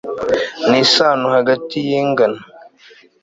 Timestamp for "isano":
0.83-1.25